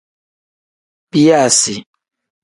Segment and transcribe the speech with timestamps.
[1.13, 1.75] Biyaasi.